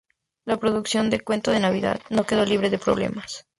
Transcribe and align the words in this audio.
La 0.45 0.57
producción 0.57 1.11
de 1.11 1.19
"Cuento 1.21 1.51
de 1.51 1.59
Navidad" 1.59 2.01
no 2.09 2.23
quedó 2.23 2.43
libre 2.43 2.71
de 2.71 2.79
problemas. 2.79 3.45